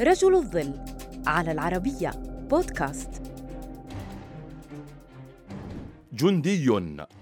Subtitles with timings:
[0.00, 0.74] رجل الظل
[1.26, 2.10] على العربية
[2.50, 3.22] بودكاست.
[6.12, 6.70] جندي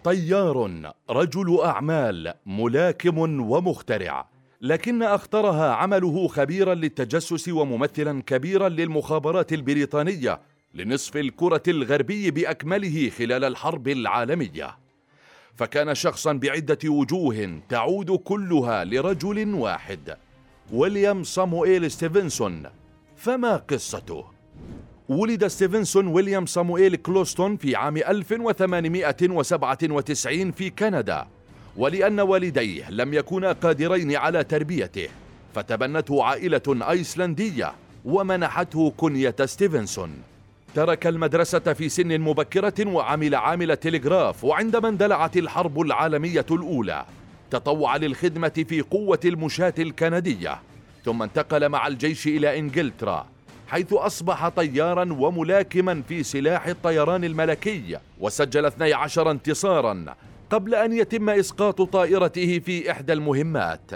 [0.04, 3.18] طيار رجل أعمال ملاكم
[3.50, 4.28] ومخترع.
[4.60, 10.40] لكن أخطرها عمله خبيرا للتجسس وممثلا كبيرا للمخابرات البريطانية
[10.74, 14.76] لنصف الكرة الغربي بأكمله خلال الحرب العالمية.
[15.54, 20.16] فكان شخصا بعدة وجوه تعود كلها لرجل واحد.
[20.72, 22.62] ويليام صامويل ستيفنسون.
[23.16, 24.24] فما قصته؟
[25.08, 31.26] ولد ستيفنسون ويليام صامويل كلوستون في عام 1897 في كندا.
[31.76, 35.08] ولأن والديه لم يكونا قادرين على تربيته
[35.54, 37.72] فتبنته عائلة أيسلندية
[38.04, 40.10] ومنحته كنية ستيفنسون.
[40.74, 47.04] ترك المدرسة في سن مبكرة وعمل عامل تلغراف وعندما اندلعت الحرب العالمية الأولى.
[47.52, 50.58] تطوع للخدمة في قوة المشاة الكندية
[51.04, 53.26] ثم انتقل مع الجيش إلى إنجلترا
[53.68, 60.04] حيث أصبح طيارا وملاكما في سلاح الطيران الملكي وسجل 12 انتصارا
[60.50, 63.90] قبل أن يتم إسقاط طائرته في إحدى المهمات.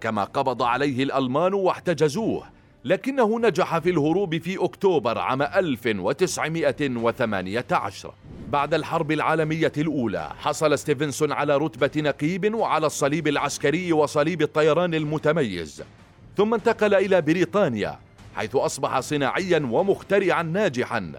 [0.00, 2.44] كما قبض عليه الألمان واحتجزوه
[2.84, 8.14] لكنه نجح في الهروب في أكتوبر عام 1918
[8.48, 15.82] بعد الحرب العالمية الأولى حصل ستيفنسون على رتبة نقيب وعلى الصليب العسكري وصليب الطيران المتميز.
[16.36, 17.98] ثم انتقل إلى بريطانيا
[18.36, 21.12] حيث أصبح صناعيا ومخترعا ناجحا.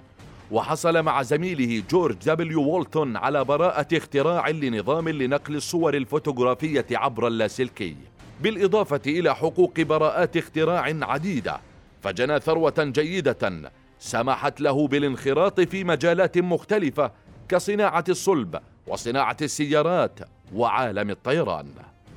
[0.51, 7.95] وحصل مع زميله جورج دبليو وولتون على براءة اختراع لنظام لنقل الصور الفوتوغرافية عبر اللاسلكي.
[8.41, 11.59] بالإضافة إلى حقوق براءات اختراع عديدة
[12.03, 13.71] فجنى ثروة جيدة.
[13.99, 17.11] سمحت له بالانخراط في مجالات مختلفة
[17.49, 20.19] كصناعة الصلب وصناعة السيارات
[20.53, 21.67] وعالم الطيران.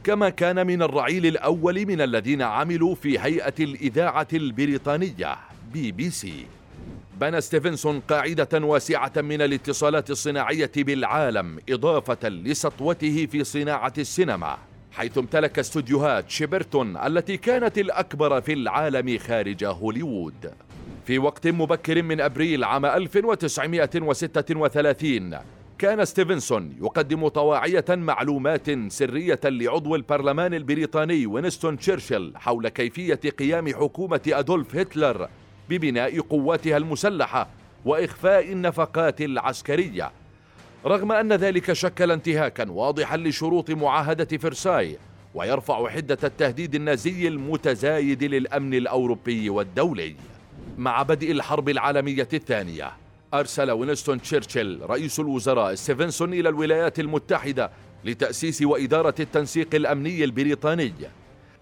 [0.04, 5.36] كما كان من الرعيل الأول من الذين عملوا في هيئة الإذاعة البريطانية
[5.72, 6.46] بي بي سي.
[7.20, 14.58] بنى ستيفنسون قاعدة واسعة من الاتصالات الصناعية بالعالم إضافة لسطوته في صناعة السينما
[14.92, 20.52] حيث امتلك استوديوهات شيبرتون التي كانت الأكبر في العالم خارج هوليوود.
[21.10, 25.38] في وقت مبكر من أبريل عام 1936
[25.78, 34.20] كان ستيفنسون يقدم طواعية معلومات سرية لعضو البرلمان البريطاني وينستون تشرشل حول كيفية قيام حكومة
[34.28, 35.28] أدولف هتلر
[35.68, 37.48] ببناء قواتها المسلحة
[37.84, 40.10] وإخفاء النفقات العسكرية.
[40.86, 44.98] رغم أن ذلك شكل انتهاكا واضحا لشروط معاهدة فرساي
[45.34, 50.16] ويرفع حدة التهديد النازي المتزايد للأمن الأوروبي والدولي.
[50.80, 52.92] مع بدء الحرب العالمية الثانية.
[53.34, 57.70] أرسل وينستون تشرشل رئيس الوزراء ستيفنسون إلى الولايات المتحدة
[58.04, 60.92] لتأسيس وإدارة التنسيق الأمني البريطاني.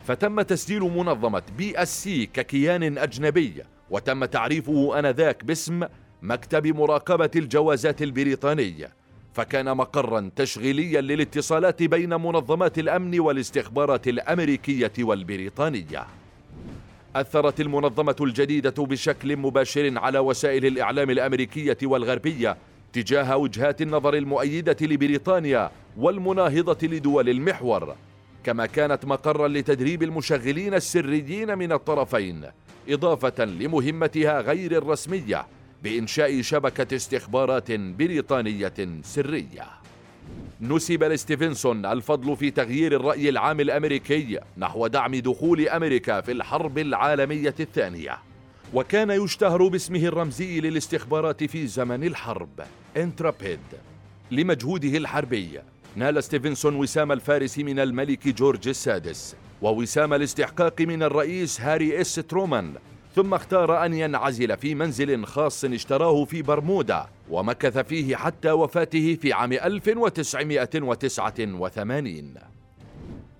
[0.04, 5.82] فتم تسجيل منظمة بي إس سي ككيان أجنبي وتم تعريفه آنذاك باسم
[6.22, 8.92] مكتب مراقبة الجوازات البريطانية
[9.32, 16.06] فكان مقرا تشغيليا للاتصالات بين منظمات الأمن والاستخبارات الأمريكية والبريطانية.
[17.20, 22.56] أثرت المنظمة الجديدة بشكل مباشر على وسائل الإعلام الأمريكية والغربية
[22.92, 27.94] تجاه وجهات النظر المؤيدة لبريطانيا والمناهضة لدول المحور.
[28.44, 32.44] كما كانت مقرا لتدريب المشغلين السريين من الطرفين
[32.88, 35.46] إضافة لمهمتها غير الرسمية
[35.82, 39.66] بإنشاء شبكة استخبارات بريطانية سرية.
[40.60, 47.54] نسب لستيفنسون الفضل في تغيير الرأي العام الأمريكي نحو دعم دخول أمريكا في الحرب العالمية
[47.60, 48.18] الثانية.
[48.74, 52.60] وكان يشتهر باسمه الرمزي للاستخبارات في زمن الحرب.
[52.96, 53.60] Intrepid
[54.30, 55.60] لمجهوده الحربي
[55.96, 62.74] نال ستيفنسون وسام الفارس من الملك جورج السادس ووسام الاستحقاق من الرئيس هاري إس ترومان
[63.14, 69.32] ثم اختار أن ينعزل في منزل خاص اشتراه في برمودا ومكث فيه حتى وفاته في
[69.32, 72.34] عام 1989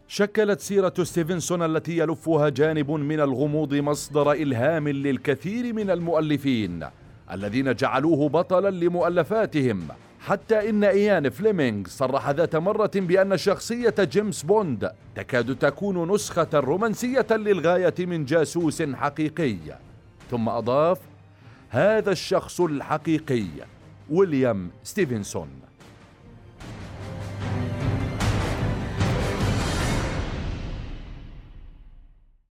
[0.09, 6.85] شكلت سيرة ستيفنسون التي يلفها جانب من الغموض مصدر إلهام للكثير من المؤلفين
[7.33, 9.89] الذين جعلوه بطلا لمؤلفاتهم.
[10.29, 17.27] حتى إن إيان فليمينغ صرح ذات مرة بأن شخصية جيمس بوند تكاد تكون نسخة رومانسية
[17.31, 19.57] للغاية من جاسوس حقيقي.
[20.31, 20.99] ثم أضاف
[21.71, 23.47] هذا الشخص الحقيقي
[24.11, 25.49] ويليام ستيفنسون.